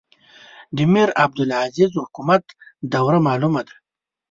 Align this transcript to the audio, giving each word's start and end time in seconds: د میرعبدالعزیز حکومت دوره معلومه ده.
د 0.75 0.77
میرعبدالعزیز 0.93 1.91
حکومت 2.03 2.43
دوره 2.93 3.19
معلومه 3.27 3.61
ده. 3.67 3.75